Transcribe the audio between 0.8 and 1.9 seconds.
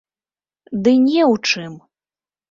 Ды не ў чым!